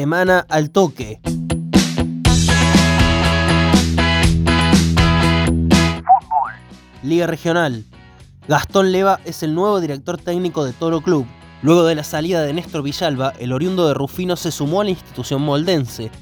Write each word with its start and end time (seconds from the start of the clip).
Semana 0.00 0.46
al 0.48 0.70
toque. 0.70 1.18
Liga 7.02 7.26
Regional. 7.26 7.84
Gastón 8.46 8.92
Leva 8.92 9.18
es 9.24 9.42
el 9.42 9.56
nuevo 9.56 9.80
director 9.80 10.16
técnico 10.16 10.64
de 10.64 10.72
Toro 10.72 11.00
Club. 11.00 11.26
Luego 11.62 11.84
de 11.84 11.96
la 11.96 12.04
salida 12.04 12.42
de 12.42 12.52
Néstor 12.52 12.84
Villalba, 12.84 13.32
el 13.40 13.52
oriundo 13.52 13.88
de 13.88 13.94
Rufino 13.94 14.36
se 14.36 14.52
sumó 14.52 14.82
a 14.82 14.84
la 14.84 14.90
institución 14.90 15.42
moldense. 15.42 16.12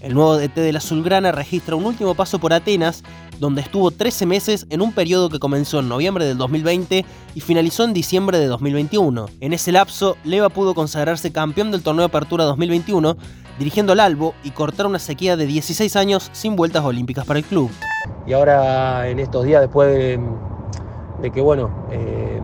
El 0.00 0.14
nuevo 0.14 0.36
DT 0.36 0.54
de 0.56 0.72
la 0.72 0.78
Azulgrana 0.78 1.32
registra 1.32 1.76
un 1.76 1.84
último 1.84 2.14
paso 2.14 2.38
por 2.38 2.52
Atenas, 2.52 3.02
donde 3.38 3.62
estuvo 3.62 3.90
13 3.90 4.26
meses 4.26 4.66
en 4.70 4.82
un 4.82 4.92
periodo 4.92 5.28
que 5.30 5.38
comenzó 5.38 5.80
en 5.80 5.88
noviembre 5.88 6.24
del 6.24 6.38
2020 6.38 7.04
y 7.34 7.40
finalizó 7.40 7.84
en 7.84 7.92
diciembre 7.92 8.38
de 8.38 8.46
2021. 8.46 9.26
En 9.40 9.52
ese 9.52 9.72
lapso, 9.72 10.16
Leva 10.24 10.48
pudo 10.48 10.74
consagrarse 10.74 11.32
campeón 11.32 11.70
del 11.70 11.82
torneo 11.82 12.02
de 12.02 12.06
Apertura 12.06 12.44
2021, 12.44 13.16
dirigiendo 13.58 13.92
al 13.92 14.00
Albo 14.00 14.34
y 14.44 14.50
cortar 14.50 14.86
una 14.86 14.98
sequía 14.98 15.36
de 15.36 15.46
16 15.46 15.96
años 15.96 16.30
sin 16.32 16.56
vueltas 16.56 16.84
olímpicas 16.84 17.24
para 17.24 17.38
el 17.38 17.44
club. 17.44 17.70
Y 18.26 18.32
ahora 18.32 19.08
en 19.08 19.18
estos 19.18 19.44
días, 19.44 19.60
después 19.60 19.90
de, 19.90 21.30
que 21.30 21.40
bueno, 21.40 21.70
eh, 21.90 22.40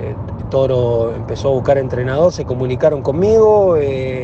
eh, 0.00 0.14
Toro 0.50 1.14
empezó 1.14 1.48
a 1.48 1.52
buscar 1.52 1.78
entrenador, 1.78 2.32
se 2.32 2.44
comunicaron 2.44 3.02
conmigo. 3.02 3.76
Eh, 3.76 4.17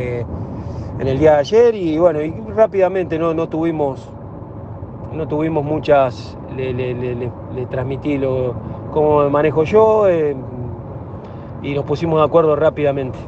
en 1.04 1.08
el 1.08 1.18
día 1.18 1.32
de 1.32 1.38
ayer 1.40 1.74
y 1.74 1.98
bueno, 1.98 2.22
y 2.22 2.30
rápidamente 2.56 3.18
no, 3.18 3.34
no 3.34 3.46
tuvimos 3.46 4.08
no 5.12 5.28
tuvimos 5.28 5.62
muchas, 5.62 6.34
le, 6.56 7.66
transmití 7.70 8.16
lo, 8.16 8.56
cómo 8.90 9.22
me 9.22 9.28
manejo 9.28 9.64
yo 9.64 10.08
eh, 10.08 10.34
y 11.62 11.74
nos 11.74 11.84
pusimos 11.84 12.18
de 12.20 12.24
acuerdo 12.24 12.56
rápidamente. 12.56 13.18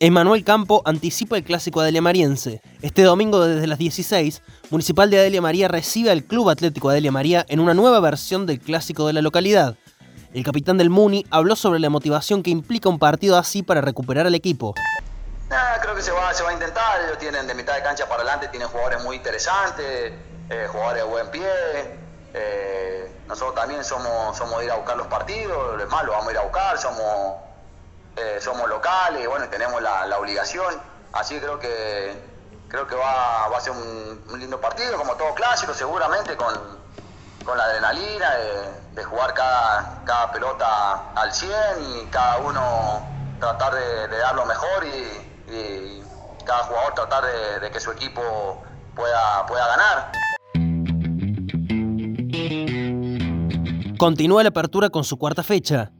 Emanuel 0.00 0.42
Campo 0.42 0.82
anticipa 0.84 1.36
el 1.36 1.44
clásico 1.44 1.80
Adelia 1.80 2.02
Mariense. 2.02 2.60
Este 2.82 3.02
domingo 3.02 3.40
desde 3.40 3.68
las 3.68 3.78
16, 3.78 4.42
Municipal 4.70 5.08
de 5.10 5.20
Adelia 5.20 5.40
María 5.40 5.68
recibe 5.68 6.10
al 6.10 6.24
Club 6.24 6.50
Atlético 6.50 6.90
Adelia 6.90 7.12
María 7.12 7.46
en 7.48 7.60
una 7.60 7.72
nueva 7.72 8.00
versión 8.00 8.46
del 8.46 8.58
clásico 8.58 9.06
de 9.06 9.12
la 9.12 9.22
localidad. 9.22 9.76
El 10.34 10.42
capitán 10.42 10.76
del 10.76 10.90
Muni 10.90 11.24
habló 11.30 11.54
sobre 11.54 11.78
la 11.78 11.90
motivación 11.90 12.42
que 12.42 12.50
implica 12.50 12.88
un 12.88 12.98
partido 12.98 13.38
así 13.38 13.62
para 13.62 13.80
recuperar 13.80 14.26
al 14.26 14.34
equipo. 14.34 14.74
creo 15.80 15.94
que 15.94 16.02
se 16.02 16.10
va, 16.10 16.34
se 16.34 16.42
va 16.42 16.50
a 16.50 16.52
intentar, 16.52 17.02
ellos 17.04 17.18
tienen 17.18 17.46
de 17.46 17.54
mitad 17.54 17.76
de 17.76 17.84
cancha 17.84 18.08
para 18.08 18.22
adelante, 18.22 18.48
tienen 18.48 18.66
jugadores 18.66 19.04
muy 19.04 19.14
interesantes, 19.14 20.12
eh, 20.50 20.66
jugadores 20.72 21.04
de 21.04 21.08
buen 21.08 21.30
pie. 21.30 21.46
Eh, 22.34 23.16
nosotros 23.28 23.54
también 23.54 23.84
somos, 23.84 24.36
somos 24.36 24.58
de 24.58 24.64
ir 24.64 24.72
a 24.72 24.74
buscar 24.74 24.96
los 24.96 25.06
partidos, 25.06 25.80
es 25.80 25.88
malo, 25.88 26.10
vamos 26.10 26.26
a 26.26 26.32
ir 26.32 26.38
a 26.38 26.42
buscar, 26.42 26.78
somos, 26.78 27.36
eh, 28.16 28.38
somos 28.40 28.68
locales, 28.68 29.28
bueno, 29.28 29.48
tenemos 29.48 29.80
la, 29.80 30.18
obligación. 30.18 30.82
Así 31.12 31.38
creo 31.38 31.60
que 31.60 32.12
creo 32.66 32.88
que 32.88 32.96
va, 32.96 33.46
a 33.56 33.60
ser 33.60 33.72
un 33.72 34.40
lindo 34.40 34.60
partido, 34.60 34.98
como 34.98 35.14
todo 35.14 35.32
clásico, 35.32 35.72
seguramente 35.72 36.36
con, 36.36 36.82
con 37.44 37.58
la 37.58 37.64
adrenalina 37.64 38.30
de, 38.94 39.04
jugar 39.04 39.34
cada, 39.34 40.02
cada, 40.04 40.32
pelota 40.32 41.12
al 41.14 41.32
100 41.32 41.50
y 41.80 42.06
cada 42.06 42.38
uno 42.38 43.06
tratar 43.38 43.74
de, 43.74 44.08
dar 44.18 44.34
lo 44.34 44.46
mejor 44.46 44.86
y, 44.86 46.02
cada 46.44 46.64
jugador 46.64 46.94
tratar 46.94 47.24
de, 47.60 47.70
que 47.70 47.80
su 47.80 47.90
equipo 47.90 48.62
pueda, 48.94 49.46
pueda 49.46 49.66
ganar. 49.68 50.12
Continúa 53.98 54.42
la 54.42 54.48
apertura 54.50 54.90
con 54.90 55.04
su 55.04 55.18
cuarta 55.18 55.42
fecha. 55.42 55.90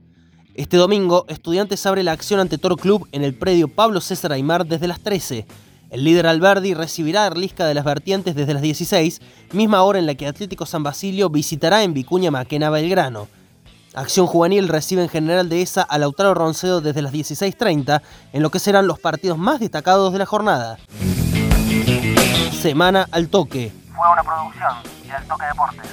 Este 0.55 0.77
domingo, 0.77 1.25
Estudiantes 1.29 1.85
abre 1.87 2.03
la 2.03 2.13
acción 2.13 2.41
ante 2.41 2.59
Toro 2.59 2.77
Club 2.77 3.09
en 3.13 3.25
el 3.25 3.35
predio 3.35 3.69
Pablo 3.69 4.01
César 4.01 4.33
Aymar 4.33 4.67
desde 4.67 4.87
las 4.87 5.01
13. 5.01 5.47
El 5.95 6.03
líder 6.03 6.27
Alberdi 6.27 6.75
recibirá 6.75 7.23
a 7.23 7.27
Arlisca 7.27 7.67
de 7.67 7.75
las 7.75 7.85
Vertientes 7.85 8.35
desde 8.35 8.53
las 8.53 8.63
16, 8.63 9.21
misma 9.53 9.85
hora 9.85 10.01
en 10.01 10.07
la 10.07 10.17
que 10.17 10.27
Atlético 10.27 10.67
San 10.67 10.83
Basilio 10.83 11.31
visitará 11.31 11.85
en 11.85 11.95
Vicuña 11.95 12.33
Maquena 12.33 12.69
Belgrano. 12.69 13.29
Acción 13.95 14.27
Juvenil 14.27 14.67
recibe 14.67 15.05
en 15.05 15.09
General 15.09 15.49
de 15.49 15.63
esa 15.63 15.83
a 15.83 15.99
Lautaro 15.99 16.35
Roncedo 16.35 16.81
desde 16.81 17.01
las 17.01 17.13
16.30, 17.13 18.03
en 18.33 18.43
lo 18.43 18.51
que 18.51 18.59
serán 18.59 18.89
los 18.89 18.99
partidos 18.99 19.39
más 19.39 19.61
destacados 19.61 20.13
de 20.13 20.19
la 20.19 20.27
jornada. 20.27 20.79
Semana 22.61 23.07
al 23.13 23.29
toque. 23.29 23.71
Fue 23.95 24.13
una 24.13 24.25
producción 24.25 24.73
y 25.07 25.11
al 25.13 25.25
toque 25.27 25.47
deportes. 25.47 25.87